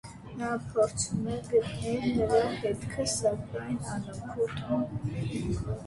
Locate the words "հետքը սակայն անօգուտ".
2.65-5.75